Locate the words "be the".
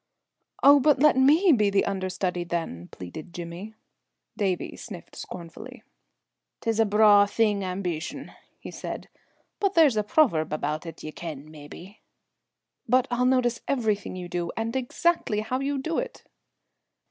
1.51-1.85